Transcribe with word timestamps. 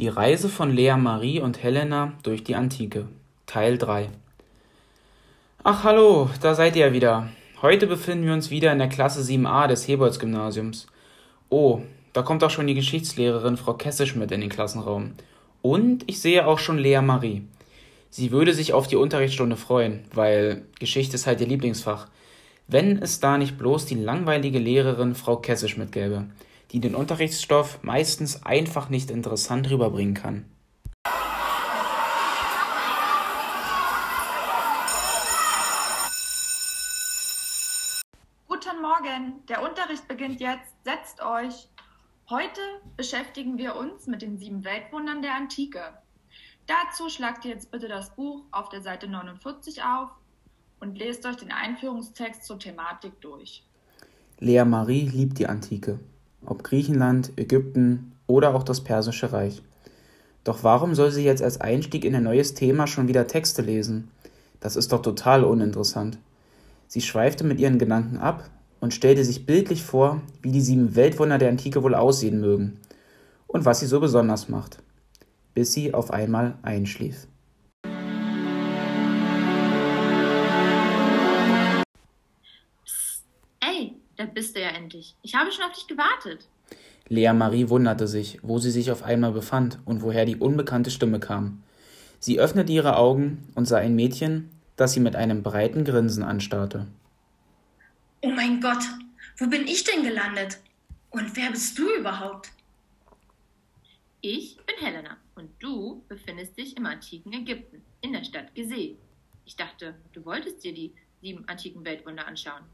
Die 0.00 0.08
Reise 0.08 0.48
von 0.48 0.74
Lea 0.74 0.96
Marie 0.96 1.40
und 1.40 1.62
Helena 1.62 2.14
durch 2.22 2.42
die 2.42 2.54
Antike 2.54 3.06
Teil 3.44 3.76
3 3.76 4.08
Ach 5.62 5.84
hallo, 5.84 6.30
da 6.40 6.54
seid 6.54 6.74
ihr 6.74 6.86
ja 6.86 6.92
wieder. 6.94 7.28
Heute 7.60 7.86
befinden 7.86 8.24
wir 8.24 8.32
uns 8.32 8.50
wieder 8.50 8.72
in 8.72 8.78
der 8.78 8.88
Klasse 8.88 9.20
7a 9.20 9.66
des 9.66 9.86
Hebolds-Gymnasiums. 9.86 10.86
Oh, 11.50 11.82
da 12.14 12.22
kommt 12.22 12.42
auch 12.42 12.48
schon 12.48 12.66
die 12.66 12.72
Geschichtslehrerin 12.72 13.58
Frau 13.58 13.74
Kessisch 13.74 14.16
mit 14.16 14.32
in 14.32 14.40
den 14.40 14.48
Klassenraum. 14.48 15.10
Und 15.60 16.04
ich 16.06 16.22
sehe 16.22 16.46
auch 16.46 16.60
schon 16.60 16.78
Lea 16.78 17.02
Marie. 17.02 17.42
Sie 18.08 18.30
würde 18.30 18.54
sich 18.54 18.72
auf 18.72 18.86
die 18.86 18.96
Unterrichtsstunde 18.96 19.56
freuen, 19.56 20.04
weil 20.14 20.62
Geschichte 20.78 21.16
ist 21.16 21.26
halt 21.26 21.42
ihr 21.42 21.46
Lieblingsfach. 21.46 22.08
Wenn 22.68 23.02
es 23.02 23.20
da 23.20 23.36
nicht 23.36 23.58
bloß 23.58 23.84
die 23.84 23.96
langweilige 23.96 24.60
Lehrerin 24.60 25.14
Frau 25.14 25.36
Kessisch 25.36 25.76
mitgäbe 25.76 26.24
die 26.72 26.80
den 26.80 26.94
Unterrichtsstoff 26.94 27.82
meistens 27.82 28.44
einfach 28.44 28.88
nicht 28.88 29.10
interessant 29.10 29.70
rüberbringen 29.70 30.14
kann. 30.14 30.44
Guten 38.46 38.82
Morgen, 38.82 39.46
der 39.48 39.62
Unterricht 39.62 40.06
beginnt 40.06 40.40
jetzt. 40.40 40.74
Setzt 40.84 41.22
euch. 41.22 41.68
Heute 42.28 42.60
beschäftigen 42.96 43.58
wir 43.58 43.74
uns 43.74 44.06
mit 44.06 44.22
den 44.22 44.38
sieben 44.38 44.64
Weltwundern 44.64 45.22
der 45.22 45.34
Antike. 45.34 45.80
Dazu 46.66 47.08
schlagt 47.08 47.44
ihr 47.44 47.52
jetzt 47.52 47.72
bitte 47.72 47.88
das 47.88 48.14
Buch 48.14 48.44
auf 48.52 48.68
der 48.68 48.82
Seite 48.82 49.08
49 49.08 49.82
auf 49.82 50.10
und 50.78 50.96
lest 50.96 51.26
euch 51.26 51.36
den 51.36 51.50
Einführungstext 51.50 52.44
zur 52.44 52.60
Thematik 52.60 53.20
durch. 53.20 53.64
Lea 54.38 54.64
Marie 54.64 55.02
liebt 55.02 55.38
die 55.38 55.48
Antike 55.48 55.98
ob 56.44 56.62
Griechenland, 56.62 57.32
Ägypten 57.36 58.12
oder 58.26 58.54
auch 58.54 58.62
das 58.62 58.82
Persische 58.82 59.32
Reich. 59.32 59.62
Doch 60.44 60.64
warum 60.64 60.94
soll 60.94 61.10
sie 61.10 61.24
jetzt 61.24 61.42
als 61.42 61.60
Einstieg 61.60 62.04
in 62.04 62.14
ein 62.14 62.22
neues 62.22 62.54
Thema 62.54 62.86
schon 62.86 63.08
wieder 63.08 63.26
Texte 63.26 63.62
lesen? 63.62 64.10
Das 64.60 64.76
ist 64.76 64.92
doch 64.92 65.02
total 65.02 65.44
uninteressant. 65.44 66.18
Sie 66.88 67.00
schweifte 67.00 67.44
mit 67.44 67.60
ihren 67.60 67.78
Gedanken 67.78 68.18
ab 68.18 68.48
und 68.80 68.94
stellte 68.94 69.24
sich 69.24 69.46
bildlich 69.46 69.82
vor, 69.82 70.20
wie 70.42 70.50
die 70.50 70.60
sieben 70.60 70.96
Weltwunder 70.96 71.38
der 71.38 71.50
Antike 71.50 71.82
wohl 71.82 71.94
aussehen 71.94 72.40
mögen 72.40 72.78
und 73.46 73.64
was 73.64 73.80
sie 73.80 73.86
so 73.86 74.00
besonders 74.00 74.48
macht, 74.48 74.82
bis 75.54 75.72
sie 75.72 75.94
auf 75.94 76.10
einmal 76.10 76.54
einschlief. 76.62 77.26
Da 84.20 84.26
bist 84.26 84.54
du 84.54 84.60
ja 84.60 84.68
endlich. 84.68 85.14
Ich 85.22 85.34
habe 85.34 85.50
schon 85.50 85.64
auf 85.64 85.72
dich 85.72 85.86
gewartet. 85.86 86.46
Lea 87.08 87.32
Marie 87.32 87.70
wunderte 87.70 88.06
sich, 88.06 88.38
wo 88.42 88.58
sie 88.58 88.70
sich 88.70 88.90
auf 88.90 89.02
einmal 89.02 89.32
befand 89.32 89.78
und 89.86 90.02
woher 90.02 90.26
die 90.26 90.36
unbekannte 90.36 90.90
Stimme 90.90 91.20
kam. 91.20 91.62
Sie 92.18 92.38
öffnete 92.38 92.70
ihre 92.70 92.98
Augen 92.98 93.50
und 93.54 93.64
sah 93.64 93.78
ein 93.78 93.94
Mädchen, 93.94 94.50
das 94.76 94.92
sie 94.92 95.00
mit 95.00 95.16
einem 95.16 95.42
breiten 95.42 95.86
Grinsen 95.86 96.22
anstarrte. 96.22 96.86
Oh 98.20 98.28
mein 98.28 98.60
Gott, 98.60 98.82
wo 99.38 99.46
bin 99.46 99.66
ich 99.66 99.84
denn 99.84 100.02
gelandet? 100.02 100.58
Und 101.08 101.34
wer 101.34 101.50
bist 101.50 101.78
du 101.78 101.88
überhaupt? 101.98 102.50
Ich 104.20 104.58
bin 104.58 104.76
Helena 104.86 105.16
und 105.34 105.48
du 105.60 106.04
befindest 106.08 106.58
dich 106.58 106.76
im 106.76 106.84
antiken 106.84 107.32
Ägypten, 107.32 107.80
in 108.02 108.12
der 108.12 108.24
Stadt 108.24 108.54
Gizeh. 108.54 108.96
Ich 109.46 109.56
dachte, 109.56 109.94
du 110.12 110.22
wolltest 110.26 110.62
dir 110.62 110.74
die 110.74 110.92
sieben 111.22 111.48
antiken 111.48 111.86
Weltwunder 111.86 112.26
anschauen. 112.26 112.64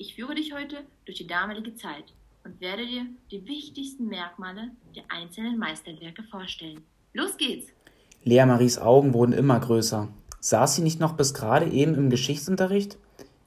Ich 0.00 0.14
führe 0.14 0.36
dich 0.36 0.52
heute 0.52 0.84
durch 1.06 1.18
die 1.18 1.26
damalige 1.26 1.74
Zeit 1.74 2.04
und 2.44 2.60
werde 2.60 2.86
dir 2.86 3.04
die 3.32 3.44
wichtigsten 3.48 4.06
Merkmale 4.06 4.70
der 4.94 5.02
einzelnen 5.08 5.58
Meisterwerke 5.58 6.22
vorstellen. 6.22 6.84
Los 7.14 7.36
geht's! 7.36 7.72
Lea 8.22 8.46
Maries 8.46 8.78
Augen 8.78 9.12
wurden 9.12 9.32
immer 9.32 9.58
größer. 9.58 10.06
Saß 10.38 10.76
sie 10.76 10.82
nicht 10.82 11.00
noch 11.00 11.16
bis 11.16 11.34
gerade 11.34 11.66
eben 11.66 11.96
im 11.96 12.10
Geschichtsunterricht? 12.10 12.96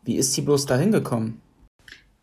Wie 0.03 0.17
ist 0.17 0.33
sie 0.33 0.42
bloß 0.42 0.65
dahin 0.65 0.92
gekommen? 0.92 1.42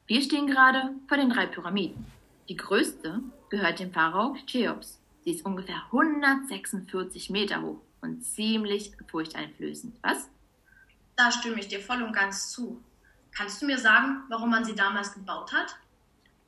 Wir 0.06 0.20
stehen 0.20 0.46
gerade 0.46 0.90
vor 1.08 1.16
den 1.16 1.30
drei 1.30 1.46
Pyramiden. 1.46 2.04
Die 2.50 2.56
größte 2.56 3.20
gehört 3.48 3.80
dem 3.80 3.92
Pharao 3.92 4.36
Cheops. 4.44 5.00
Sie 5.24 5.30
ist 5.30 5.46
ungefähr 5.46 5.84
146 5.86 7.30
Meter 7.30 7.62
hoch 7.62 7.80
und 8.02 8.22
ziemlich 8.22 8.92
furchteinflößend. 9.10 9.96
Was? 10.02 10.28
Da 11.16 11.32
stimme 11.32 11.60
ich 11.60 11.68
dir 11.68 11.80
voll 11.80 12.02
und 12.02 12.12
ganz 12.12 12.50
zu. 12.50 12.82
Kannst 13.38 13.62
du 13.62 13.66
mir 13.66 13.78
sagen, 13.78 14.24
warum 14.28 14.50
man 14.50 14.64
sie 14.64 14.74
damals 14.74 15.14
gebaut 15.14 15.52
hat? 15.52 15.76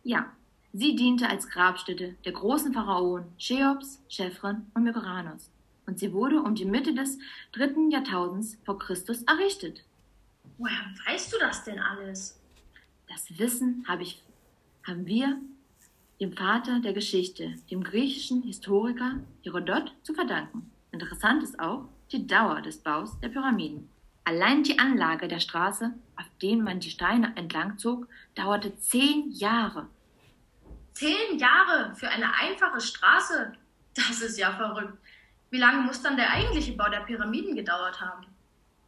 Ja, 0.02 0.26
sie 0.72 0.96
diente 0.96 1.28
als 1.28 1.48
Grabstätte 1.48 2.16
der 2.24 2.32
großen 2.32 2.72
Pharaonen 2.72 3.32
Cheops, 3.38 4.02
Chephren 4.08 4.68
und 4.74 4.82
Mykoranos. 4.82 5.50
Und 5.86 6.00
sie 6.00 6.12
wurde 6.12 6.42
um 6.42 6.56
die 6.56 6.64
Mitte 6.64 6.92
des 6.92 7.16
dritten 7.52 7.92
Jahrtausends 7.92 8.58
vor 8.64 8.76
Christus 8.80 9.22
errichtet. 9.22 9.84
Woher 10.58 10.84
weißt 11.06 11.32
du 11.32 11.38
das 11.38 11.62
denn 11.62 11.78
alles? 11.78 12.40
Das 13.08 13.38
Wissen 13.38 13.84
habe 13.86 14.02
ich, 14.02 14.20
haben 14.84 15.06
wir 15.06 15.38
dem 16.20 16.32
Vater 16.32 16.80
der 16.80 16.92
Geschichte, 16.92 17.54
dem 17.70 17.84
griechischen 17.84 18.42
Historiker 18.42 19.20
Herodot, 19.44 19.94
zu 20.02 20.12
verdanken. 20.12 20.68
Interessant 20.90 21.44
ist 21.44 21.60
auch 21.60 21.84
die 22.10 22.26
Dauer 22.26 22.60
des 22.62 22.78
Baus 22.78 23.16
der 23.20 23.28
Pyramiden. 23.28 23.88
Allein 24.30 24.62
die 24.62 24.78
Anlage 24.78 25.26
der 25.26 25.40
Straße, 25.40 25.92
auf 26.14 26.26
denen 26.40 26.62
man 26.62 26.78
die 26.78 26.90
Steine 26.90 27.32
entlang 27.34 27.78
zog, 27.78 28.06
dauerte 28.36 28.78
zehn 28.78 29.28
Jahre. 29.32 29.88
Zehn 30.92 31.36
Jahre 31.36 31.92
für 31.96 32.08
eine 32.08 32.32
einfache 32.36 32.80
Straße? 32.80 33.54
Das 33.96 34.22
ist 34.22 34.38
ja 34.38 34.52
verrückt. 34.52 34.96
Wie 35.50 35.58
lange 35.58 35.82
muss 35.82 36.00
dann 36.00 36.16
der 36.16 36.30
eigentliche 36.30 36.74
Bau 36.74 36.88
der 36.88 37.00
Pyramiden 37.00 37.56
gedauert 37.56 38.00
haben? 38.00 38.24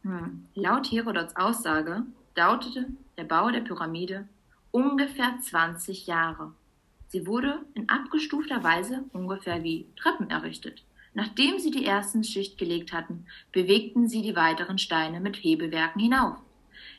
Hm. 0.03 0.47
Laut 0.55 0.89
Herodots 0.89 1.35
Aussage 1.35 2.03
dauerte 2.35 2.85
der 3.17 3.25
Bau 3.25 3.51
der 3.51 3.59
Pyramide 3.59 4.25
ungefähr 4.71 5.39
20 5.41 6.07
Jahre. 6.07 6.53
Sie 7.09 7.27
wurde 7.27 7.65
in 7.73 7.89
abgestufter 7.89 8.63
Weise 8.63 9.03
ungefähr 9.11 9.61
wie 9.61 9.87
Treppen 9.97 10.29
errichtet. 10.29 10.85
Nachdem 11.13 11.59
sie 11.59 11.71
die 11.71 11.85
ersten 11.85 12.23
Schicht 12.23 12.57
gelegt 12.57 12.91
hatten, 12.91 13.25
bewegten 13.51 14.07
sie 14.07 14.21
die 14.21 14.35
weiteren 14.35 14.79
Steine 14.79 15.19
mit 15.19 15.35
Hebewerken 15.35 16.01
hinauf, 16.01 16.37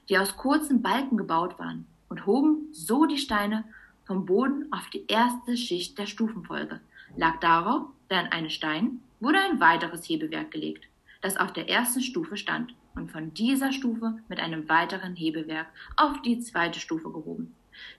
die 0.08 0.18
aus 0.18 0.36
kurzen 0.36 0.82
Balken 0.82 1.16
gebaut 1.16 1.58
waren, 1.58 1.86
und 2.08 2.26
hoben 2.26 2.68
so 2.72 3.06
die 3.06 3.18
Steine 3.18 3.64
vom 4.04 4.26
Boden 4.26 4.72
auf 4.72 4.88
die 4.90 5.04
erste 5.08 5.56
Schicht 5.56 5.98
der 5.98 6.06
Stufenfolge. 6.06 6.80
Lag 7.16 7.40
darauf 7.40 7.86
dann 8.08 8.26
ein 8.26 8.50
Stein, 8.50 9.00
wurde 9.18 9.38
ein 9.38 9.58
weiteres 9.58 10.08
Hebewerk 10.08 10.50
gelegt, 10.50 10.84
das 11.22 11.36
auf 11.36 11.52
der 11.52 11.68
ersten 11.68 12.00
Stufe 12.00 12.36
stand, 12.36 12.74
und 12.94 13.10
von 13.10 13.34
dieser 13.34 13.72
Stufe 13.72 14.18
mit 14.28 14.38
einem 14.38 14.68
weiteren 14.68 15.16
Hebewerk 15.16 15.66
auf 15.96 16.22
die 16.22 16.38
zweite 16.38 16.78
Stufe 16.78 17.10
gehoben. 17.10 17.52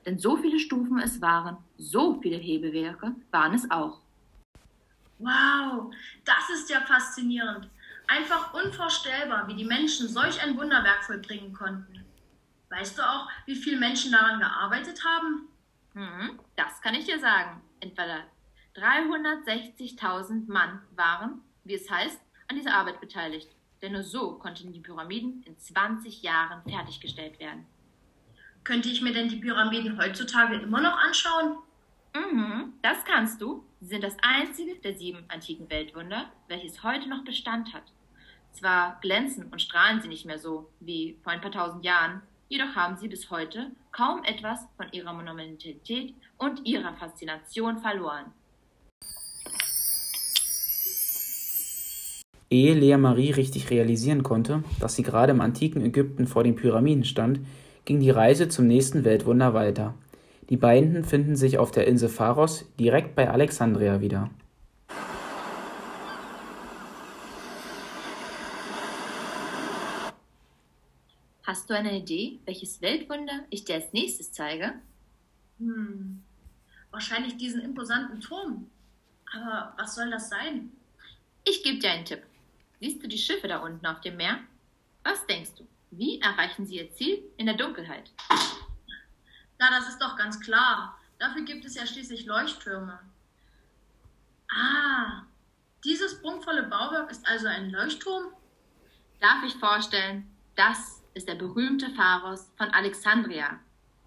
Denn 0.05 0.19
so 0.19 0.37
viele 0.37 0.59
Stufen 0.59 0.99
es 0.99 1.21
waren, 1.21 1.57
so 1.77 2.21
viele 2.21 2.37
Hebewerke 2.37 3.13
waren 3.31 3.53
es 3.53 3.69
auch. 3.69 3.99
Wow, 5.19 5.93
das 6.25 6.49
ist 6.49 6.69
ja 6.69 6.81
faszinierend. 6.81 7.69
Einfach 8.07 8.53
unvorstellbar, 8.53 9.47
wie 9.47 9.55
die 9.55 9.65
Menschen 9.65 10.07
solch 10.07 10.41
ein 10.43 10.57
Wunderwerk 10.57 11.03
vollbringen 11.05 11.53
konnten. 11.53 12.05
Weißt 12.69 12.97
du 12.97 13.01
auch, 13.01 13.29
wie 13.45 13.55
viele 13.55 13.77
Menschen 13.77 14.11
daran 14.11 14.39
gearbeitet 14.39 15.03
haben? 15.05 15.47
Hm, 15.93 16.39
das 16.55 16.81
kann 16.81 16.93
ich 16.93 17.05
dir 17.05 17.19
sagen. 17.19 17.61
Etwa 17.79 18.03
360.000 18.75 20.47
Mann 20.51 20.81
waren, 20.95 21.41
wie 21.63 21.75
es 21.75 21.89
heißt, 21.89 22.19
an 22.47 22.57
dieser 22.57 22.73
Arbeit 22.73 22.99
beteiligt. 22.99 23.49
Denn 23.81 23.93
nur 23.93 24.03
so 24.03 24.33
konnten 24.37 24.73
die 24.73 24.79
Pyramiden 24.79 25.43
in 25.43 25.57
20 25.57 26.21
Jahren 26.21 26.61
fertiggestellt 26.67 27.39
werden. 27.39 27.65
Könnte 28.63 28.89
ich 28.89 29.01
mir 29.01 29.13
denn 29.13 29.29
die 29.29 29.37
Pyramiden 29.37 29.97
heutzutage 29.97 30.55
immer 30.55 30.81
noch 30.81 30.97
anschauen? 30.97 31.57
Mhm, 32.13 32.73
das 32.81 33.03
kannst 33.05 33.41
du. 33.41 33.64
Sie 33.81 33.87
sind 33.87 34.03
das 34.03 34.15
einzige 34.21 34.75
der 34.75 34.95
sieben 34.95 35.25
antiken 35.27 35.69
Weltwunder, 35.69 36.31
welches 36.47 36.83
heute 36.83 37.09
noch 37.09 37.23
Bestand 37.25 37.73
hat. 37.73 37.83
Zwar 38.51 38.97
glänzen 39.01 39.47
und 39.51 39.61
strahlen 39.61 40.01
sie 40.01 40.07
nicht 40.07 40.25
mehr 40.25 40.39
so 40.39 40.69
wie 40.79 41.17
vor 41.23 41.33
ein 41.33 41.41
paar 41.41 41.51
tausend 41.51 41.83
Jahren, 41.83 42.21
jedoch 42.47 42.75
haben 42.75 42.97
sie 42.97 43.09
bis 43.09 43.29
heute 43.29 43.71
kaum 43.91 44.23
etwas 44.23 44.61
von 44.77 44.87
ihrer 44.93 45.11
Monumentalität 45.11 46.13
und 46.37 46.65
ihrer 46.65 46.93
Faszination 46.93 47.79
verloren. 47.79 48.31
Ehe 52.49 52.75
Lea 52.75 52.95
Marie 52.95 53.31
richtig 53.31 53.69
realisieren 53.71 54.23
konnte, 54.23 54.63
dass 54.79 54.95
sie 54.95 55.03
gerade 55.03 55.31
im 55.31 55.41
antiken 55.41 55.83
Ägypten 55.83 56.27
vor 56.27 56.43
den 56.43 56.55
Pyramiden 56.55 57.03
stand, 57.03 57.41
ging 57.83 57.99
die 57.99 58.09
Reise 58.09 58.47
zum 58.47 58.67
nächsten 58.67 59.03
Weltwunder 59.03 59.53
weiter. 59.53 59.95
Die 60.49 60.57
beiden 60.57 61.03
finden 61.03 61.35
sich 61.35 61.57
auf 61.57 61.71
der 61.71 61.87
Insel 61.87 62.09
Pharos 62.09 62.65
direkt 62.79 63.15
bei 63.15 63.29
Alexandria 63.29 63.99
wieder. 63.99 64.29
Hast 71.43 71.69
du 71.69 71.75
eine 71.75 71.97
Idee, 71.97 72.39
welches 72.45 72.81
Weltwunder 72.81 73.45
ich 73.49 73.65
dir 73.65 73.75
als 73.75 73.93
nächstes 73.93 74.31
zeige? 74.31 74.73
Hm, 75.59 76.21
wahrscheinlich 76.91 77.37
diesen 77.37 77.61
imposanten 77.61 78.19
Turm. 78.19 78.69
Aber 79.33 79.73
was 79.77 79.95
soll 79.95 80.11
das 80.11 80.29
sein? 80.29 80.71
Ich 81.43 81.63
gebe 81.63 81.79
dir 81.79 81.91
einen 81.91 82.05
Tipp. 82.05 82.21
Siehst 82.79 83.01
du 83.01 83.07
die 83.07 83.17
Schiffe 83.17 83.47
da 83.47 83.59
unten 83.59 83.85
auf 83.85 84.01
dem 84.01 84.17
Meer? 84.17 84.39
Was 85.03 85.25
denkst 85.27 85.51
du? 85.57 85.67
Wie 85.91 86.19
erreichen 86.19 86.65
sie 86.65 86.77
ihr 86.77 86.91
Ziel 86.91 87.19
in 87.37 87.45
der 87.45 87.55
Dunkelheit? 87.55 88.11
Na, 89.65 89.79
das 89.79 89.89
ist 89.89 89.99
doch 89.99 90.15
ganz 90.15 90.39
klar. 90.39 90.95
Dafür 91.17 91.41
gibt 91.41 91.65
es 91.65 91.73
ja 91.73 91.87
schließlich 91.87 92.27
Leuchttürme. 92.27 92.99
Ah, 94.51 95.23
dieses 95.83 96.21
prunkvolle 96.21 96.63
Bauwerk 96.63 97.09
ist 97.09 97.27
also 97.27 97.47
ein 97.47 97.71
Leuchtturm? 97.71 98.25
Darf 99.19 99.43
ich 99.43 99.55
vorstellen, 99.55 100.29
das 100.55 101.01
ist 101.15 101.27
der 101.27 101.33
berühmte 101.33 101.89
Pharos 101.95 102.51
von 102.57 102.69
Alexandria. 102.69 103.59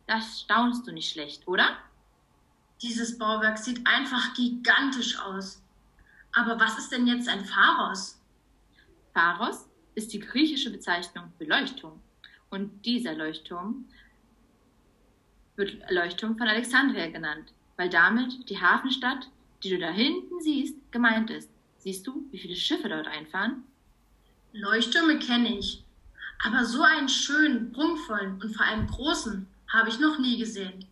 Das 0.06 0.42
staunst 0.42 0.86
du 0.86 0.92
nicht 0.92 1.10
schlecht, 1.10 1.48
oder? 1.48 1.76
Dieses 2.80 3.18
Bauwerk 3.18 3.58
sieht 3.58 3.84
einfach 3.84 4.34
gigantisch 4.34 5.18
aus. 5.18 5.60
Aber 6.36 6.60
was 6.60 6.78
ist 6.78 6.92
denn 6.92 7.08
jetzt 7.08 7.28
ein 7.28 7.44
Pharos? 7.44 8.22
Pharos 9.12 9.68
ist 9.96 10.12
die 10.12 10.20
griechische 10.20 10.70
Bezeichnung 10.70 11.32
für 11.36 11.46
Leuchtturm. 11.46 12.00
Und 12.48 12.86
dieser 12.86 13.14
Leuchtturm 13.14 13.86
wird 15.58 15.90
Leuchtturm 15.90 16.38
von 16.38 16.48
Alexandria 16.48 17.08
genannt, 17.08 17.52
weil 17.76 17.90
damit 17.90 18.48
die 18.48 18.60
Hafenstadt, 18.60 19.28
die 19.62 19.70
du 19.70 19.78
da 19.78 19.90
hinten 19.90 20.40
siehst, 20.40 20.76
gemeint 20.92 21.30
ist. 21.30 21.50
Siehst 21.78 22.06
du, 22.06 22.24
wie 22.30 22.38
viele 22.38 22.56
Schiffe 22.56 22.88
dort 22.88 23.08
einfahren? 23.08 23.64
Leuchttürme 24.52 25.18
kenne 25.18 25.58
ich. 25.58 25.84
Aber 26.44 26.64
so 26.64 26.82
einen 26.82 27.08
schönen, 27.08 27.72
prunkvollen 27.72 28.40
und 28.40 28.54
vor 28.54 28.64
allem 28.64 28.86
großen 28.86 29.46
habe 29.72 29.88
ich 29.88 29.98
noch 29.98 30.18
nie 30.18 30.38
gesehen. 30.38 30.86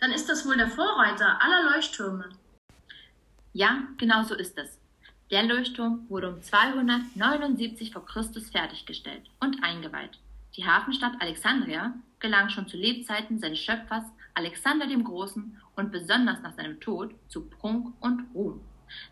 Dann 0.00 0.10
ist 0.10 0.28
das 0.28 0.46
wohl 0.46 0.56
der 0.56 0.68
Vorreiter 0.68 1.42
aller 1.42 1.74
Leuchttürme. 1.74 2.30
Ja, 3.52 3.82
genau 3.98 4.22
so 4.22 4.34
ist 4.34 4.56
es. 4.58 4.78
Der 5.30 5.44
Leuchtturm 5.44 6.06
wurde 6.08 6.28
um 6.32 6.42
279 6.42 7.92
v. 7.92 8.00
Chr. 8.00 8.24
fertiggestellt 8.24 9.22
und 9.40 9.62
eingeweiht. 9.62 10.18
Die 10.56 10.66
Hafenstadt 10.66 11.14
Alexandria 11.20 11.94
gelang 12.18 12.48
schon 12.48 12.66
zu 12.66 12.76
Lebzeiten 12.76 13.38
seines 13.38 13.60
Schöpfers 13.60 14.04
Alexander 14.34 14.86
dem 14.86 15.04
Großen 15.04 15.60
und 15.76 15.92
besonders 15.92 16.40
nach 16.42 16.54
seinem 16.54 16.80
Tod 16.80 17.14
zu 17.28 17.48
Prunk 17.48 17.94
und 18.00 18.26
Ruhm. 18.34 18.60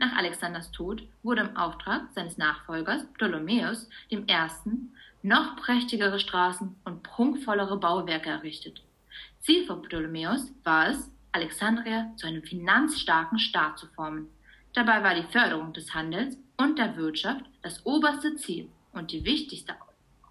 Nach 0.01 0.17
Alexanders 0.17 0.73
Tod 0.73 1.07
wurde 1.23 1.43
im 1.43 1.57
Auftrag 1.57 2.09
seines 2.13 2.39
Nachfolgers 2.39 3.07
Ptolemäus 3.15 3.89
I. 4.11 4.19
noch 5.23 5.57
prächtigere 5.57 6.19
Straßen 6.19 6.75
und 6.85 7.03
prunkvollere 7.03 7.79
Bauwerke 7.79 8.31
errichtet. 8.31 8.83
Ziel 9.41 9.65
von 9.67 9.83
Ptolemäus 9.83 10.53
war 10.65 10.89
es, 10.89 11.11
Alexandria 11.31 12.13
zu 12.17 12.27
einem 12.27 12.43
finanzstarken 12.43 13.39
Staat 13.39 13.79
zu 13.79 13.87
formen. 13.89 14.29
Dabei 14.73 15.03
war 15.03 15.15
die 15.15 15.31
Förderung 15.31 15.73
des 15.73 15.95
Handels 15.95 16.37
und 16.57 16.79
der 16.79 16.97
Wirtschaft 16.97 17.45
das 17.63 17.85
oberste 17.87 18.35
Ziel 18.37 18.69
und 18.93 19.13
die 19.13 19.25
wichtigste 19.25 19.75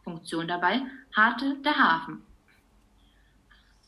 Funktion 0.08 0.48
dabei 0.48 0.84
hatte 1.12 1.58
der 1.66 1.78
Hafen. 1.78 2.24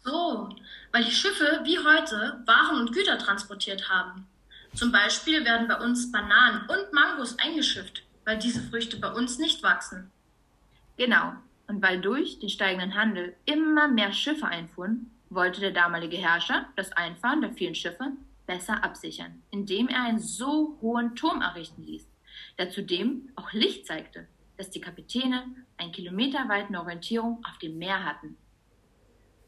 So, 0.03 0.49
weil 0.91 1.05
die 1.05 1.11
Schiffe 1.11 1.61
wie 1.63 1.77
heute 1.79 2.43
Waren 2.45 2.81
und 2.81 2.91
Güter 2.91 3.17
transportiert 3.17 3.87
haben. 3.87 4.27
Zum 4.73 4.91
Beispiel 4.91 5.45
werden 5.45 5.69
bei 5.69 5.77
uns 5.79 6.11
Bananen 6.11 6.67
und 6.69 6.91
Mangos 6.91 7.39
eingeschifft, 7.39 8.03
weil 8.25 8.37
diese 8.37 8.61
Früchte 8.61 8.97
bei 8.97 9.11
uns 9.13 9.39
nicht 9.39 9.63
wachsen. 9.63 10.11
Genau, 10.97 11.33
und 11.67 11.81
weil 11.81 12.01
durch 12.01 12.39
den 12.39 12.49
steigenden 12.49 12.95
Handel 12.95 13.33
immer 13.45 13.87
mehr 13.87 14.11
Schiffe 14.11 14.45
einfuhren, 14.45 15.09
wollte 15.29 15.61
der 15.61 15.71
damalige 15.71 16.17
Herrscher 16.17 16.65
das 16.75 16.91
Einfahren 16.91 17.39
der 17.39 17.53
vielen 17.53 17.75
Schiffe 17.75 18.11
besser 18.45 18.83
absichern, 18.83 19.41
indem 19.51 19.87
er 19.87 20.03
einen 20.03 20.19
so 20.19 20.77
hohen 20.81 21.15
Turm 21.15 21.41
errichten 21.41 21.83
ließ, 21.83 22.05
der 22.57 22.71
zudem 22.71 23.29
auch 23.35 23.53
Licht 23.53 23.85
zeigte, 23.85 24.27
dass 24.59 24.69
die 24.69 24.81
Kapitäne 24.81 25.45
einen 25.77 25.93
kilometerweiten 25.93 26.75
Orientierung 26.75 27.41
auf 27.49 27.57
dem 27.59 27.77
Meer 27.77 28.03
hatten. 28.03 28.37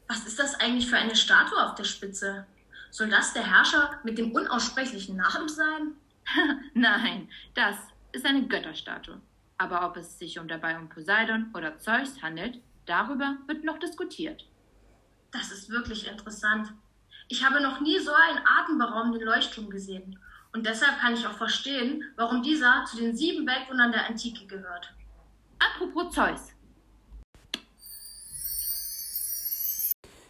Was 0.08 0.26
ist 0.26 0.38
das 0.38 0.58
eigentlich 0.58 0.88
für 0.88 0.96
eine 0.96 1.14
Statue 1.14 1.62
auf 1.62 1.74
der 1.74 1.84
Spitze? 1.84 2.46
Soll 2.90 3.10
das 3.10 3.34
der 3.34 3.44
Herrscher 3.44 4.00
mit 4.04 4.16
dem 4.16 4.32
unaussprechlichen 4.32 5.16
Namen 5.16 5.50
sein? 5.50 5.92
Nein, 6.74 7.28
das 7.54 7.76
ist 8.12 8.24
eine 8.24 8.48
Götterstatue. 8.48 9.20
Aber 9.58 9.86
ob 9.86 9.98
es 9.98 10.18
sich 10.18 10.38
um 10.38 10.48
dabei 10.48 10.78
um 10.78 10.88
Poseidon 10.88 11.50
oder 11.54 11.78
Zeus 11.78 12.22
handelt, 12.22 12.58
darüber 12.86 13.36
wird 13.46 13.64
noch 13.64 13.78
diskutiert. 13.78 14.46
Das 15.30 15.52
ist 15.52 15.68
wirklich 15.68 16.08
interessant. 16.08 16.72
Ich 17.28 17.44
habe 17.44 17.60
noch 17.60 17.80
nie 17.82 17.98
so 17.98 18.12
einen 18.12 18.40
atemberaubenden 18.46 19.22
Leuchtturm 19.22 19.68
gesehen. 19.68 20.18
Und 20.54 20.64
deshalb 20.64 20.98
kann 21.00 21.14
ich 21.14 21.26
auch 21.26 21.36
verstehen, 21.36 22.02
warum 22.16 22.42
dieser 22.42 22.86
zu 22.86 22.96
den 22.96 23.14
sieben 23.14 23.46
Weltwundern 23.46 23.92
der 23.92 24.06
Antike 24.06 24.46
gehört. 24.46 24.92
Apropos 25.82 26.14
Zeus. 26.14 26.40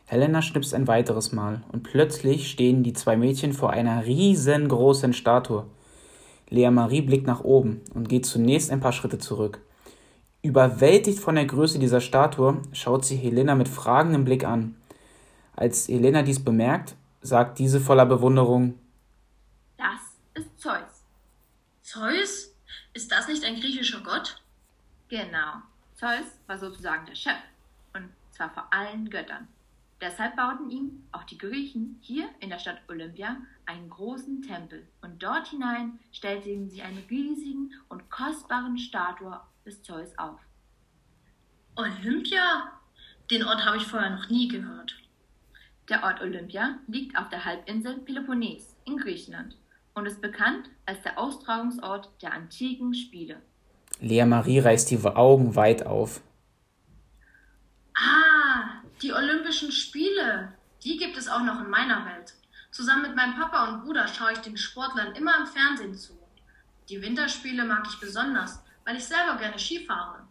Helena 0.06 0.42
schnipst 0.42 0.74
ein 0.74 0.86
weiteres 0.86 1.32
Mal 1.32 1.62
und 1.72 1.82
plötzlich 1.82 2.50
stehen 2.50 2.82
die 2.82 2.92
zwei 2.92 3.16
Mädchen 3.16 3.52
vor 3.52 3.70
einer 3.70 4.04
riesengroßen 4.04 5.12
Statue. 5.12 5.66
Lea 6.48 6.70
Marie 6.70 7.02
blickt 7.02 7.26
nach 7.26 7.40
oben 7.40 7.82
und 7.94 8.08
geht 8.08 8.26
zunächst 8.26 8.70
ein 8.70 8.80
paar 8.80 8.92
Schritte 8.92 9.18
zurück. 9.18 9.60
Überwältigt 10.42 11.18
von 11.18 11.34
der 11.34 11.46
Größe 11.46 11.78
dieser 11.78 12.00
Statue 12.00 12.60
schaut 12.72 13.04
sie 13.04 13.16
Helena 13.16 13.54
mit 13.54 13.68
fragendem 13.68 14.24
Blick 14.24 14.44
an. 14.44 14.76
Als 15.54 15.88
Helena 15.88 16.22
dies 16.22 16.42
bemerkt, 16.42 16.94
sagt 17.20 17.58
diese 17.58 17.80
voller 17.80 18.06
Bewunderung: 18.06 18.78
Das 19.76 20.16
ist 20.34 20.58
Zeus. 20.58 21.04
Zeus? 21.82 22.54
Ist 22.94 23.10
das 23.10 23.28
nicht 23.28 23.44
ein 23.44 23.58
griechischer 23.58 24.00
Gott? 24.00 24.41
Genau. 25.12 25.60
Zeus 25.92 26.40
war 26.46 26.56
sozusagen 26.56 27.04
der 27.04 27.14
Chef. 27.14 27.36
Und 27.92 28.08
zwar 28.30 28.48
vor 28.48 28.72
allen 28.72 29.10
Göttern. 29.10 29.46
Deshalb 30.00 30.36
bauten 30.36 30.70
ihm 30.70 31.04
auch 31.12 31.24
die 31.24 31.36
Griechen 31.36 31.98
hier 32.00 32.30
in 32.40 32.48
der 32.48 32.58
Stadt 32.58 32.80
Olympia 32.88 33.36
einen 33.66 33.90
großen 33.90 34.40
Tempel 34.40 34.88
und 35.02 35.22
dort 35.22 35.48
hinein 35.48 35.98
stellten 36.12 36.70
sie 36.70 36.80
einen 36.80 37.04
riesigen 37.10 37.74
und 37.90 38.08
kostbaren 38.08 38.78
Statue 38.78 39.38
des 39.66 39.82
Zeus 39.82 40.16
auf. 40.16 40.40
Olympia? 41.76 42.72
Den 43.30 43.44
Ort 43.44 43.66
habe 43.66 43.76
ich 43.76 43.86
vorher 43.86 44.16
noch 44.16 44.30
nie 44.30 44.48
gehört. 44.48 44.96
Der 45.90 46.04
Ort 46.04 46.22
Olympia 46.22 46.78
liegt 46.86 47.18
auf 47.18 47.28
der 47.28 47.44
Halbinsel 47.44 47.98
Peloponnes 47.98 48.78
in 48.86 48.96
Griechenland 48.96 49.58
und 49.92 50.06
ist 50.06 50.22
bekannt 50.22 50.70
als 50.86 51.02
der 51.02 51.18
Austragungsort 51.18 52.08
der 52.22 52.32
antiken 52.32 52.94
Spiele. 52.94 53.42
Lea 54.02 54.24
Marie 54.24 54.58
reißt 54.58 54.90
die 54.90 54.98
Augen 55.04 55.54
weit 55.54 55.86
auf. 55.86 56.22
Ah, 57.94 58.82
die 59.00 59.12
Olympischen 59.12 59.70
Spiele, 59.70 60.52
die 60.82 60.96
gibt 60.96 61.16
es 61.16 61.28
auch 61.28 61.44
noch 61.44 61.60
in 61.60 61.70
meiner 61.70 62.04
Welt. 62.06 62.34
Zusammen 62.72 63.02
mit 63.02 63.14
meinem 63.14 63.36
Papa 63.36 63.68
und 63.68 63.84
Bruder 63.84 64.08
schaue 64.08 64.32
ich 64.32 64.38
den 64.38 64.56
Sportlern 64.56 65.14
immer 65.14 65.36
im 65.38 65.46
Fernsehen 65.46 65.94
zu. 65.94 66.14
Die 66.88 67.00
Winterspiele 67.00 67.64
mag 67.64 67.86
ich 67.88 68.00
besonders, 68.00 68.60
weil 68.84 68.96
ich 68.96 69.04
selber 69.04 69.36
gerne 69.38 69.60
Ski 69.60 69.86
fahre. 69.86 70.26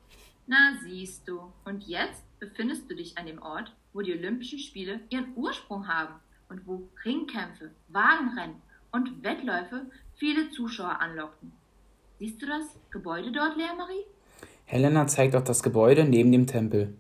Na 0.47 0.73
siehst 0.83 1.25
du, 1.29 1.53
und 1.63 1.87
jetzt 1.87 2.23
befindest 2.41 2.91
du 2.91 2.95
dich 2.95 3.17
an 3.17 3.25
dem 3.25 3.41
Ort, 3.41 3.71
wo 3.93 4.01
die 4.01 4.11
Olympischen 4.11 4.59
Spiele 4.59 4.99
ihren 5.09 5.31
Ursprung 5.37 5.87
haben 5.87 6.15
und 6.49 6.67
wo 6.67 6.89
Ringkämpfe, 7.05 7.71
Wagenrennen 7.87 8.61
und 8.91 9.23
Wettläufe 9.23 9.85
viele 10.17 10.49
Zuschauer 10.49 10.99
anlockten. 10.99 11.53
Siehst 12.21 12.39
du 12.39 12.45
das 12.45 12.65
Gebäude 12.91 13.31
dort, 13.31 13.57
Lea 13.57 13.73
Marie? 13.75 14.05
Helena 14.65 15.07
zeigt 15.07 15.35
auf 15.35 15.43
das 15.43 15.63
Gebäude 15.63 16.05
neben 16.05 16.31
dem 16.31 16.45
Tempel. 16.45 16.93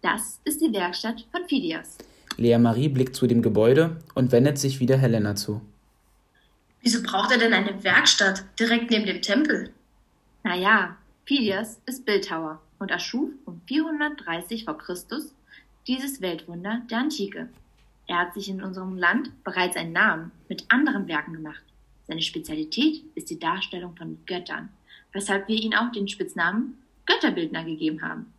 Das 0.00 0.40
ist 0.44 0.62
die 0.62 0.72
Werkstatt 0.72 1.26
von 1.30 1.46
Phidias. 1.46 1.98
Lea 2.38 2.56
Marie 2.56 2.88
blickt 2.88 3.14
zu 3.14 3.26
dem 3.26 3.42
Gebäude 3.42 3.98
und 4.14 4.32
wendet 4.32 4.56
sich 4.56 4.80
wieder 4.80 4.96
Helena 4.96 5.36
zu. 5.36 5.60
Wieso 6.80 7.02
braucht 7.02 7.32
er 7.32 7.38
denn 7.38 7.52
eine 7.52 7.84
Werkstatt 7.84 8.46
direkt 8.58 8.90
neben 8.90 9.04
dem 9.04 9.20
Tempel? 9.20 9.70
Naja, 10.42 10.96
Phidias 11.26 11.82
ist 11.84 12.06
Bildhauer 12.06 12.62
und 12.78 12.90
erschuf 12.90 13.28
um 13.44 13.60
430 13.66 14.64
v. 14.64 14.72
Chr. 14.72 14.96
dieses 15.86 16.22
Weltwunder 16.22 16.80
der 16.90 16.96
Antike. 16.96 17.50
Er 18.06 18.20
hat 18.20 18.32
sich 18.32 18.48
in 18.48 18.62
unserem 18.62 18.96
Land 18.96 19.32
bereits 19.44 19.76
einen 19.76 19.92
Namen 19.92 20.30
mit 20.48 20.64
anderen 20.70 21.06
Werken 21.06 21.34
gemacht. 21.34 21.62
Seine 22.10 22.22
Spezialität 22.22 23.04
ist 23.14 23.30
die 23.30 23.38
Darstellung 23.38 23.94
von 23.96 24.18
Göttern, 24.26 24.68
weshalb 25.12 25.46
wir 25.46 25.54
ihm 25.54 25.74
auch 25.74 25.92
den 25.92 26.08
Spitznamen 26.08 26.76
Götterbildner 27.06 27.62
gegeben 27.62 28.02
haben. 28.02 28.34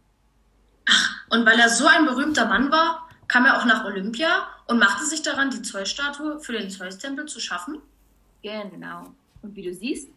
Ach, 0.90 1.26
und 1.30 1.46
weil 1.46 1.58
er 1.58 1.70
so 1.70 1.88
ein 1.88 2.06
berühmter 2.06 2.48
Mann 2.48 2.70
war, 2.70 3.08
kam 3.30 3.46
er 3.46 3.58
auch 3.58 3.66
nach 3.66 3.86
Olympia 3.86 4.46
und 4.68 4.78
machte 4.78 5.06
sich 5.06 5.22
daran, 5.22 5.52
die 5.52 5.62
Zeus-Statue 5.62 6.42
für 6.42 6.52
den 6.52 6.70
Zeus-Tempel 6.70 7.28
zu 7.28 7.40
schaffen? 7.40 7.78
Genau. 8.44 9.16
Und 9.42 9.56
wie 9.56 9.64
du 9.64 9.74
siehst, 9.74 10.10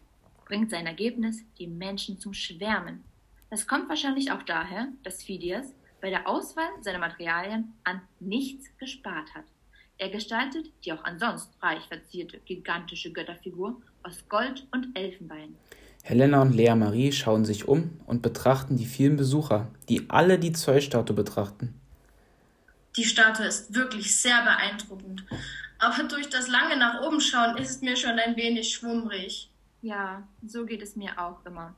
bringt 0.43 0.69
sein 0.69 0.85
Ergebnis 0.85 1.41
die 1.57 1.67
Menschen 1.67 2.19
zum 2.19 2.33
Schwärmen. 2.33 3.05
Das 3.49 3.67
kommt 3.67 3.87
wahrscheinlich 3.87 4.33
auch 4.33 4.43
daher, 4.43 4.89
dass 5.03 5.23
Phidias 5.23 5.67
bei 6.01 6.09
der 6.09 6.27
Auswahl 6.27 6.67
seiner 6.81 6.99
Materialien 6.99 7.73
an 7.85 8.01
nichts 8.19 8.67
gespart 8.79 9.33
hat. 9.33 9.45
Er 9.97 10.09
gestaltet 10.09 10.71
die 10.83 10.91
auch 10.91 11.03
ansonsten 11.03 11.53
reich 11.61 11.83
verzierte 11.87 12.39
gigantische 12.45 13.11
Götterfigur 13.11 13.81
aus 14.03 14.27
Gold 14.27 14.67
und 14.71 14.95
Elfenbein. 14.97 15.55
Helena 16.03 16.41
und 16.41 16.53
Lea 16.53 16.75
Marie 16.75 17.11
schauen 17.11 17.45
sich 17.45 17.67
um 17.67 17.99
und 18.05 18.21
betrachten 18.21 18.77
die 18.77 18.85
vielen 18.85 19.15
Besucher, 19.15 19.71
die 19.89 20.09
alle 20.09 20.37
die 20.37 20.51
Zeusstatue 20.51 21.15
betrachten. 21.15 21.79
Die 22.97 23.05
Statue 23.05 23.45
ist 23.45 23.73
wirklich 23.73 24.19
sehr 24.21 24.43
beeindruckend, 24.43 25.25
aber 25.79 26.03
durch 26.03 26.29
das 26.29 26.47
lange 26.47 26.77
nach 26.77 27.01
oben 27.01 27.19
schauen 27.19 27.57
ist 27.57 27.69
es 27.69 27.81
mir 27.81 27.95
schon 27.95 28.19
ein 28.19 28.35
wenig 28.35 28.73
schwummrig. 28.73 29.49
Ja, 29.81 30.27
so 30.45 30.65
geht 30.65 30.81
es 30.81 30.95
mir 30.95 31.19
auch 31.19 31.45
immer. 31.45 31.75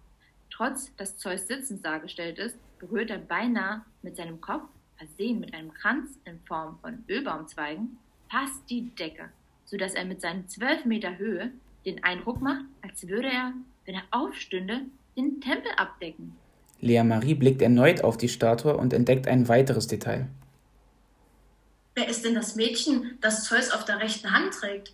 Trotz 0.49 0.93
dass 0.97 1.17
Zeus 1.17 1.47
sitzend 1.47 1.85
dargestellt 1.85 2.37
ist, 2.39 2.57
berührt 2.79 3.09
er 3.09 3.19
beinahe 3.19 3.81
mit 4.01 4.17
seinem 4.17 4.41
Kopf, 4.41 4.67
versehen 4.97 5.39
mit 5.39 5.53
einem 5.53 5.73
Kranz 5.73 6.11
in 6.25 6.39
Form 6.41 6.79
von 6.81 7.03
Ölbaumzweigen, 7.07 7.97
fast 8.29 8.69
die 8.69 8.89
Decke, 8.95 9.29
so 9.65 9.77
dass 9.77 9.93
er 9.93 10.05
mit 10.05 10.21
seinen 10.21 10.47
zwölf 10.47 10.85
Meter 10.85 11.17
Höhe 11.17 11.51
den 11.85 12.03
Eindruck 12.03 12.41
macht, 12.41 12.65
als 12.81 13.07
würde 13.07 13.27
er, 13.27 13.53
wenn 13.85 13.95
er 13.95 14.03
aufstünde, 14.11 14.81
den 15.15 15.41
Tempel 15.41 15.71
abdecken. 15.77 16.35
Lea 16.79 17.03
Marie 17.03 17.33
blickt 17.33 17.61
erneut 17.61 18.03
auf 18.03 18.17
die 18.17 18.29
Statue 18.29 18.77
und 18.77 18.93
entdeckt 18.93 19.27
ein 19.27 19.47
weiteres 19.47 19.87
Detail. 19.87 20.27
Wer 21.95 22.07
ist 22.07 22.23
denn 22.23 22.35
das 22.35 22.55
Mädchen, 22.55 23.17
das 23.21 23.45
Zeus 23.45 23.71
auf 23.71 23.83
der 23.85 23.99
rechten 23.99 24.31
Hand 24.31 24.53
trägt? 24.53 24.93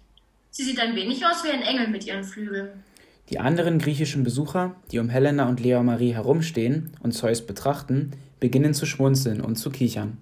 Sie 0.51 0.63
sieht 0.63 0.79
ein 0.79 0.95
wenig 0.95 1.25
aus 1.25 1.43
wie 1.43 1.49
ein 1.49 1.61
Engel 1.61 1.89
mit 1.89 2.05
ihren 2.05 2.23
Flügeln. 2.23 2.83
Die 3.29 3.39
anderen 3.39 3.79
griechischen 3.79 4.23
Besucher, 4.23 4.75
die 4.91 4.99
um 4.99 5.09
Helena 5.09 5.49
und 5.49 5.59
Lea 5.59 5.81
Marie 5.81 6.13
herumstehen 6.13 6.91
und 7.01 7.11
Zeus 7.13 7.45
betrachten, 7.45 8.11
beginnen 8.39 8.73
zu 8.73 8.85
schmunzeln 8.85 9.41
und 9.41 9.55
zu 9.55 9.69
kichern. 9.69 10.17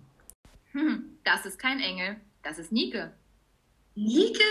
Hm, 0.71 1.03
das 1.23 1.45
ist 1.45 1.59
kein 1.59 1.79
Engel, 1.79 2.15
das 2.43 2.59
ist 2.59 2.71
Nike. 2.71 3.09
Nike? 3.95 4.41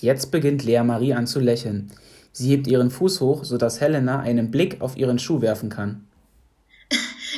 Jetzt 0.00 0.30
beginnt 0.30 0.64
Lea 0.64 0.82
Marie 0.82 1.14
an 1.14 1.26
zu 1.26 1.40
lächeln. 1.40 1.92
Sie 2.32 2.50
hebt 2.50 2.66
ihren 2.66 2.90
Fuß 2.90 3.20
hoch, 3.20 3.44
sodass 3.44 3.80
Helena 3.80 4.20
einen 4.20 4.50
Blick 4.50 4.80
auf 4.80 4.96
ihren 4.96 5.18
Schuh 5.18 5.40
werfen 5.40 5.68
kann. 5.68 6.06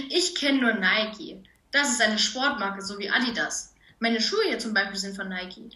Ich 0.09 0.35
kenne 0.35 0.61
nur 0.61 0.73
Nike. 0.73 1.43
Das 1.71 1.91
ist 1.91 2.01
eine 2.01 2.19
Sportmarke, 2.19 2.83
so 2.83 2.99
wie 2.99 3.11
Adidas. 3.11 3.75
Meine 3.99 4.21
Schuhe 4.21 4.43
hier 4.47 4.59
zum 4.59 4.75
Beispiel 4.75 4.99
sind 4.99 5.17
von 5.17 5.29
Nike. 5.29 5.71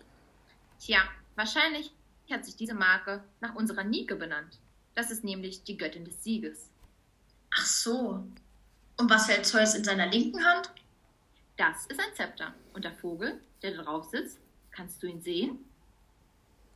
Tja, 0.81 0.99
wahrscheinlich 1.35 1.91
hat 2.31 2.45
sich 2.45 2.57
diese 2.57 2.75
Marke 2.75 3.23
nach 3.41 3.55
unserer 3.55 3.85
Nike 3.85 4.15
benannt. 4.15 4.59
Das 4.95 5.11
ist 5.11 5.23
nämlich 5.23 5.65
die 5.65 5.77
Göttin 5.77 6.05
des 6.05 6.25
Sieges. 6.25 6.71
Ach 7.55 7.67
so. 7.67 8.25
Und 8.97 9.11
was 9.11 9.29
hält 9.29 9.47
Zeus 9.47 9.75
in 9.75 9.85
seiner 9.85 10.07
linken 10.07 10.45
Hand? 10.45 10.71
Das 11.57 11.87
ist 11.87 11.99
ein 11.99 12.15
Zepter. 12.15 12.53
Und 12.75 12.85
der 12.85 12.93
Vogel, 12.93 13.41
der 13.63 13.75
da 13.75 13.83
drauf 13.83 14.05
sitzt, 14.11 14.39
kannst 14.71 15.03
du 15.03 15.07
ihn 15.07 15.23
sehen? 15.23 15.59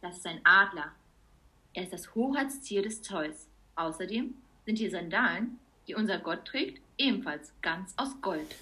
Das 0.00 0.16
ist 0.16 0.26
ein 0.26 0.40
Adler. 0.44 0.92
Er 1.75 1.82
ist 1.82 1.92
das 1.92 2.14
Hoheitstier 2.14 2.82
des 2.82 3.02
Zeus. 3.02 3.46
Außerdem 3.76 4.34
sind 4.64 4.78
die 4.78 4.88
Sandalen, 4.88 5.58
die 5.87 5.94
unser 5.94 6.18
Gott 6.18 6.46
trägt, 6.46 6.80
ebenfalls 6.96 7.52
ganz 7.60 7.92
aus 7.96 8.20
Gold. 8.22 8.54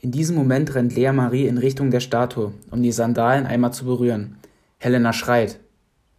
In 0.00 0.12
diesem 0.12 0.36
Moment 0.36 0.74
rennt 0.74 0.94
Lea 0.94 1.10
Marie 1.12 1.46
in 1.46 1.58
Richtung 1.58 1.90
der 1.90 2.00
Statue, 2.00 2.54
um 2.70 2.82
die 2.82 2.92
Sandalen 2.92 3.46
einmal 3.46 3.72
zu 3.72 3.84
berühren. 3.84 4.38
Helena 4.78 5.12
schreit. 5.12 5.58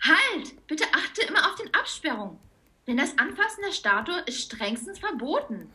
Halt! 0.01 0.67
Bitte 0.67 0.83
achte 0.91 1.21
immer 1.27 1.47
auf 1.47 1.55
den 1.55 1.73
Absperrung. 1.73 2.39
Denn 2.87 2.97
das 2.97 3.17
Anfassen 3.17 3.61
der 3.65 3.71
Statue 3.71 4.19
ist 4.25 4.41
strengstens 4.41 4.99
verboten. 4.99 5.69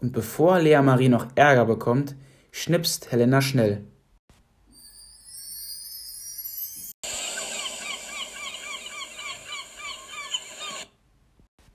Und 0.00 0.12
bevor 0.12 0.58
Lea 0.60 0.80
Marie 0.80 1.08
noch 1.08 1.26
Ärger 1.34 1.66
bekommt, 1.66 2.14
schnipst 2.56 3.12
Helena 3.12 3.42
schnell. 3.42 3.84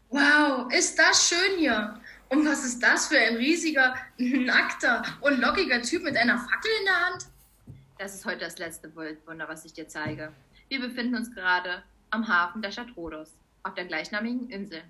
Wow, 0.09 0.73
ist 0.73 0.97
das 0.97 1.29
schön 1.29 1.59
hier. 1.59 1.99
Und 2.29 2.45
was 2.47 2.65
ist 2.65 2.81
das 2.81 3.07
für 3.07 3.19
ein 3.19 3.35
riesiger, 3.35 3.95
nackter 4.17 5.03
und 5.21 5.39
lockiger 5.39 5.81
Typ 5.83 6.03
mit 6.03 6.17
einer 6.17 6.39
Fackel 6.39 6.71
in 6.79 6.85
der 6.85 7.05
Hand? 7.05 7.25
Das 7.99 8.15
ist 8.15 8.25
heute 8.25 8.39
das 8.39 8.57
letzte 8.57 8.91
Wunder, 8.95 9.47
was 9.47 9.63
ich 9.65 9.73
dir 9.73 9.87
zeige. 9.87 10.33
Wir 10.69 10.81
befinden 10.81 11.15
uns 11.15 11.33
gerade 11.33 11.83
am 12.09 12.27
Hafen 12.27 12.61
der 12.61 12.71
Stadt 12.71 12.95
Rhodos, 12.97 13.37
auf 13.63 13.75
der 13.75 13.85
gleichnamigen 13.85 14.49
Insel. 14.49 14.81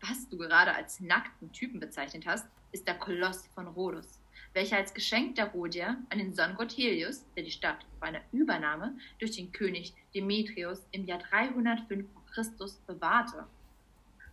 Was 0.00 0.28
du 0.28 0.36
gerade 0.36 0.74
als 0.74 0.98
nackten 1.00 1.52
Typen 1.52 1.78
bezeichnet 1.78 2.26
hast, 2.26 2.46
ist 2.72 2.88
der 2.88 2.94
Koloss 2.94 3.46
von 3.54 3.68
Rhodos, 3.68 4.18
welcher 4.54 4.76
als 4.76 4.94
Geschenk 4.94 5.36
der 5.36 5.46
Rhodier 5.46 5.96
an 6.10 6.18
den 6.18 6.34
Sonnengott 6.34 6.76
Helios, 6.76 7.24
der 7.36 7.44
die 7.44 7.50
Stadt 7.50 7.84
vor 7.98 8.08
einer 8.08 8.20
Übernahme 8.32 8.96
durch 9.18 9.32
den 9.32 9.52
König 9.52 9.94
Demetrius 10.14 10.86
im 10.92 11.06
Jahr 11.06 11.18
305 11.18 12.06
v. 12.12 12.20
Chr. 12.32 12.44
bewahrte. 12.86 13.44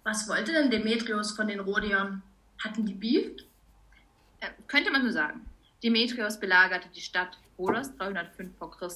Was 0.03 0.27
wollte 0.29 0.51
denn 0.51 0.69
Demetrius 0.69 1.31
von 1.31 1.48
den 1.48 1.60
Rhodiern? 1.60 2.22
Hatten 2.63 2.86
die 2.86 2.93
Beef? 2.93 3.43
Äh, 4.39 4.50
könnte 4.67 4.91
man 4.91 5.03
so 5.03 5.12
sagen. 5.12 5.45
Demetrius 5.84 6.39
belagerte 6.39 6.89
die 6.95 7.01
Stadt 7.01 7.38
Rhodos 7.57 7.95
305 7.98 8.57
v. 8.57 8.67
Chr. 8.67 8.89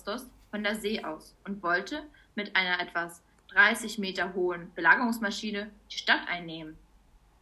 von 0.52 0.64
der 0.64 0.76
See 0.76 1.04
aus 1.04 1.36
und 1.46 1.62
wollte 1.64 2.04
mit 2.36 2.56
einer 2.56 2.80
etwas 2.80 3.22
30 3.50 3.98
Meter 3.98 4.34
hohen 4.34 4.72
Belagerungsmaschine 4.76 5.72
die 5.92 5.98
Stadt 5.98 6.28
einnehmen. 6.28 6.78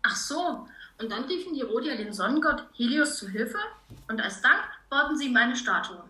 Ach 0.04 0.16
so, 0.16 0.68
und 1.00 1.12
dann 1.12 1.26
riefen 1.26 1.54
die 1.54 1.62
Rhodier 1.62 1.96
den 1.96 2.14
Sonnengott 2.14 2.64
Helios 2.76 3.18
zu 3.18 3.30
Hilfe 3.30 3.60
und 4.08 4.22
als 4.22 4.42
Dank 4.42 4.64
bauten 4.90 5.18
sie 5.18 5.28
ihm 5.28 5.38
eine 5.38 5.56
Statue. 5.56 6.04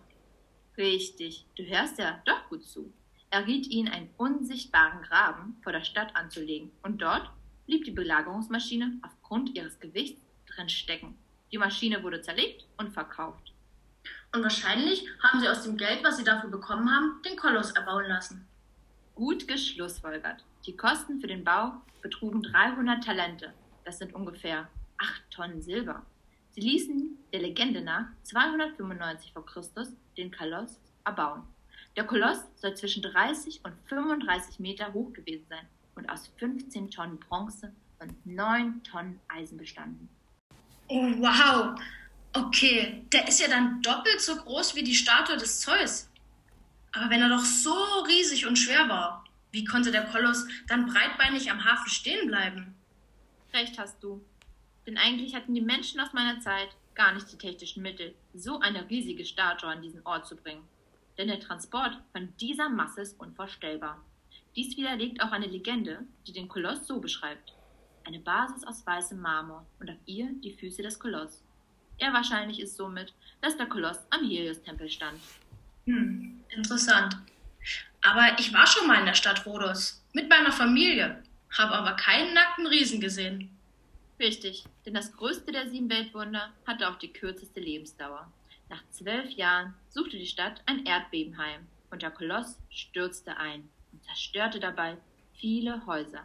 Richtig, 0.76 1.44
du 1.56 1.64
hörst 1.64 1.98
ja 1.98 2.20
doch 2.24 2.48
gut 2.48 2.64
zu. 2.64 2.92
Er 3.30 3.46
riet 3.46 3.66
ihnen, 3.66 3.88
einen 3.88 4.10
unsichtbaren 4.16 5.02
Graben 5.02 5.56
vor 5.62 5.72
der 5.72 5.84
Stadt 5.84 6.16
anzulegen 6.16 6.70
und 6.82 7.02
dort 7.02 7.30
blieb 7.66 7.84
die 7.84 7.90
Belagerungsmaschine 7.90 8.98
aufgrund 9.02 9.54
ihres 9.54 9.78
Gewichts 9.80 10.22
drin 10.46 10.68
stecken. 10.68 11.18
Die 11.52 11.58
Maschine 11.58 12.02
wurde 12.02 12.22
zerlegt 12.22 12.66
und 12.78 12.92
verkauft. 12.92 13.52
Und 14.34 14.42
wahrscheinlich 14.42 15.06
haben 15.22 15.40
sie 15.40 15.48
aus 15.48 15.62
dem 15.62 15.76
Geld, 15.76 16.02
was 16.02 16.16
sie 16.16 16.24
dafür 16.24 16.50
bekommen 16.50 16.90
haben, 16.90 17.20
den 17.22 17.36
Koloss 17.36 17.72
erbauen 17.72 18.06
lassen. 18.06 18.46
Gut 19.14 19.48
geschlussfolgert. 19.48 20.44
Die 20.66 20.76
Kosten 20.76 21.20
für 21.20 21.26
den 21.26 21.44
Bau 21.44 21.72
betrugen 22.02 22.42
300 22.42 23.04
Talente. 23.04 23.52
Das 23.84 23.98
sind 23.98 24.14
ungefähr 24.14 24.68
8 24.98 25.30
Tonnen 25.30 25.62
Silber. 25.62 26.04
Sie 26.50 26.60
ließen 26.60 27.18
der 27.32 27.40
Legende 27.40 27.80
nach 27.80 28.06
295 28.24 29.32
v. 29.32 29.42
Chr. 29.42 29.62
den 30.16 30.30
Koloss 30.30 30.78
erbauen. 31.04 31.42
Der 31.96 32.04
Koloss 32.04 32.38
soll 32.56 32.76
zwischen 32.76 33.02
30 33.02 33.64
und 33.64 33.74
35 33.86 34.58
Meter 34.60 34.92
hoch 34.92 35.12
gewesen 35.12 35.46
sein 35.48 35.66
und 35.94 36.08
aus 36.08 36.30
15 36.38 36.90
Tonnen 36.90 37.18
Bronze 37.18 37.72
und 38.00 38.26
9 38.26 38.82
Tonnen 38.82 39.20
Eisen 39.28 39.58
bestanden. 39.58 40.08
Oh, 40.88 41.10
wow! 41.18 41.78
Okay, 42.32 43.04
der 43.12 43.26
ist 43.26 43.40
ja 43.40 43.48
dann 43.48 43.80
doppelt 43.82 44.20
so 44.20 44.36
groß 44.36 44.74
wie 44.76 44.84
die 44.84 44.94
Statue 44.94 45.36
des 45.36 45.60
Zeus. 45.60 46.08
Aber 46.92 47.10
wenn 47.10 47.20
er 47.20 47.28
doch 47.28 47.44
so 47.44 47.74
riesig 48.06 48.46
und 48.46 48.56
schwer 48.56 48.88
war, 48.88 49.24
wie 49.50 49.64
konnte 49.64 49.90
der 49.90 50.06
Koloss 50.06 50.46
dann 50.68 50.86
breitbeinig 50.86 51.50
am 51.50 51.64
Hafen 51.64 51.88
stehen 51.88 52.28
bleiben? 52.28 52.74
Recht 53.52 53.78
hast 53.78 54.02
du. 54.02 54.24
Denn 54.88 54.96
eigentlich 54.96 55.34
hatten 55.34 55.54
die 55.54 55.60
Menschen 55.60 56.00
aus 56.00 56.14
meiner 56.14 56.40
Zeit 56.40 56.70
gar 56.94 57.12
nicht 57.12 57.30
die 57.30 57.36
technischen 57.36 57.82
Mittel, 57.82 58.14
so 58.32 58.58
eine 58.60 58.88
riesige 58.88 59.26
Statue 59.26 59.68
an 59.68 59.82
diesen 59.82 60.00
Ort 60.06 60.26
zu 60.26 60.34
bringen. 60.34 60.66
Denn 61.18 61.28
der 61.28 61.40
Transport 61.40 61.98
von 62.12 62.32
dieser 62.40 62.70
Masse 62.70 63.02
ist 63.02 63.20
unvorstellbar. 63.20 64.02
Dies 64.56 64.78
widerlegt 64.78 65.22
auch 65.22 65.30
eine 65.30 65.46
Legende, 65.46 66.06
die 66.26 66.32
den 66.32 66.48
Koloss 66.48 66.86
so 66.86 67.00
beschreibt. 67.00 67.52
Eine 68.06 68.18
Basis 68.20 68.64
aus 68.64 68.86
weißem 68.86 69.20
Marmor 69.20 69.66
und 69.78 69.90
auf 69.90 69.98
ihr 70.06 70.30
die 70.42 70.54
Füße 70.54 70.80
des 70.80 70.98
Koloss. 70.98 71.42
Er 71.98 72.14
wahrscheinlich 72.14 72.58
ist 72.58 72.78
somit, 72.78 73.12
dass 73.42 73.58
der 73.58 73.66
Koloss 73.66 73.98
am 74.08 74.26
Helios-Tempel 74.26 74.88
stand. 74.88 75.20
Hm, 75.84 76.40
interessant. 76.48 77.14
Aber 78.00 78.38
ich 78.38 78.54
war 78.54 78.66
schon 78.66 78.86
mal 78.86 79.00
in 79.00 79.06
der 79.06 79.12
Stadt 79.12 79.44
Rhodos 79.44 80.02
mit 80.14 80.30
meiner 80.30 80.50
Familie, 80.50 81.22
habe 81.58 81.74
aber 81.74 81.92
keinen 81.92 82.32
nackten 82.32 82.66
Riesen 82.66 83.02
gesehen. 83.02 83.50
Richtig, 84.20 84.64
denn 84.84 84.94
das 84.94 85.12
größte 85.12 85.52
der 85.52 85.70
sieben 85.70 85.88
Weltwunder 85.88 86.52
hatte 86.66 86.88
auch 86.88 86.98
die 86.98 87.12
kürzeste 87.12 87.60
Lebensdauer. 87.60 88.30
Nach 88.68 88.82
zwölf 88.90 89.30
Jahren 89.30 89.74
suchte 89.90 90.18
die 90.18 90.26
Stadt 90.26 90.60
ein 90.66 90.84
Erdbeben 90.84 91.38
heim 91.38 91.66
und 91.90 92.02
der 92.02 92.10
Koloss 92.10 92.58
stürzte 92.68 93.36
ein 93.36 93.68
und 93.92 94.04
zerstörte 94.04 94.58
dabei 94.58 94.96
viele 95.34 95.86
Häuser. 95.86 96.24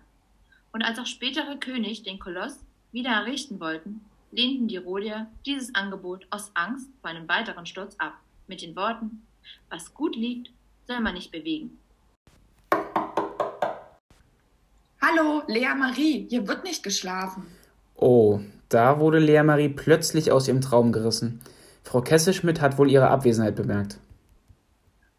Und 0.72 0.82
als 0.82 0.98
auch 0.98 1.06
spätere 1.06 1.58
König 1.58 2.02
den 2.02 2.18
Koloss 2.18 2.60
wieder 2.92 3.12
errichten 3.12 3.60
wollten, 3.60 4.04
lehnten 4.32 4.68
die 4.68 4.78
Rhodier 4.78 5.28
dieses 5.46 5.76
Angebot 5.76 6.26
aus 6.32 6.52
Angst 6.56 6.90
vor 7.02 7.12
einem 7.12 7.28
weiteren 7.28 7.68
Sturz 7.68 7.96
ab, 8.00 8.20
mit 8.48 8.64
den 8.64 8.76
Worten, 8.76 9.26
was 9.70 9.94
gut 9.94 10.16
liegt, 10.16 10.50
soll 10.88 11.00
man 11.00 11.14
nicht 11.14 11.32
bewegen. 11.32 11.80
Hallo, 15.00 15.44
Lea 15.48 15.76
Marie, 15.76 16.26
hier 16.28 16.48
wird 16.48 16.64
nicht 16.64 16.82
geschlafen. 16.82 17.46
Oh, 17.96 18.40
da 18.70 19.00
wurde 19.00 19.20
Lea 19.20 19.44
Marie 19.44 19.70
plötzlich 19.70 20.32
aus 20.32 20.48
ihrem 20.48 20.62
Traum 20.62 20.92
gerissen. 20.92 21.42
Frau 21.84 22.02
Kesselschmidt 22.02 22.62
hat 22.62 22.78
wohl 22.78 22.90
ihre 22.90 23.10
Abwesenheit 23.10 23.56
bemerkt. 23.56 24.00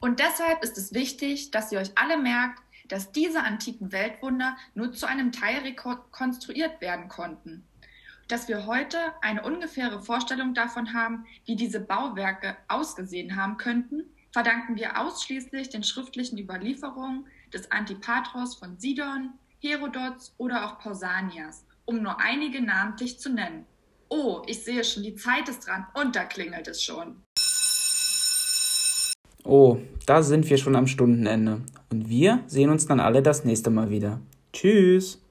Und 0.00 0.18
deshalb 0.18 0.62
ist 0.62 0.76
es 0.76 0.92
wichtig, 0.92 1.50
dass 1.50 1.72
ihr 1.72 1.78
euch 1.78 1.92
alle 1.94 2.18
merkt, 2.18 2.60
dass 2.88 3.12
diese 3.12 3.42
antiken 3.42 3.92
Weltwunder 3.92 4.56
nur 4.74 4.92
zu 4.92 5.06
einem 5.06 5.32
Teil 5.32 5.60
rekonstruiert 5.60 6.80
werden 6.80 7.08
konnten. 7.08 7.64
Dass 8.28 8.48
wir 8.48 8.66
heute 8.66 8.98
eine 9.22 9.42
ungefähre 9.42 10.02
Vorstellung 10.02 10.54
davon 10.54 10.92
haben, 10.92 11.26
wie 11.44 11.56
diese 11.56 11.80
Bauwerke 11.80 12.56
ausgesehen 12.68 13.36
haben 13.36 13.56
könnten, 13.56 14.04
verdanken 14.32 14.76
wir 14.76 15.00
ausschließlich 15.00 15.70
den 15.70 15.84
schriftlichen 15.84 16.38
Überlieferungen 16.38 17.26
des 17.52 17.70
Antipatros 17.70 18.56
von 18.56 18.78
Sidon, 18.78 19.30
Herodots 19.60 20.34
oder 20.38 20.66
auch 20.66 20.78
Pausanias, 20.78 21.64
um 21.86 22.02
nur 22.02 22.20
einige 22.20 22.62
namentlich 22.62 23.18
zu 23.18 23.30
nennen. 23.30 23.66
Oh, 24.08 24.42
ich 24.46 24.62
sehe 24.64 24.84
schon, 24.84 25.02
die 25.02 25.14
Zeit 25.14 25.48
ist 25.48 25.66
dran 25.66 25.86
und 25.94 26.14
da 26.14 26.24
klingelt 26.24 26.68
es 26.68 26.82
schon. 26.82 27.22
Oh, 29.44 29.78
da 30.06 30.22
sind 30.22 30.48
wir 30.48 30.56
schon 30.56 30.76
am 30.76 30.86
Stundenende. 30.86 31.60
Und 31.90 32.08
wir 32.08 32.42
sehen 32.46 32.70
uns 32.70 32.86
dann 32.86 33.00
alle 33.00 33.22
das 33.22 33.44
nächste 33.44 33.70
Mal 33.70 33.90
wieder. 33.90 34.20
Tschüss. 34.52 35.23